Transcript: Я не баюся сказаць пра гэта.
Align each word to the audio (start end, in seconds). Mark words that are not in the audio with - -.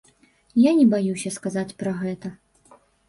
Я 0.61 0.71
не 0.79 0.85
баюся 0.93 1.33
сказаць 1.37 1.75
пра 1.83 1.91
гэта. 2.01 2.27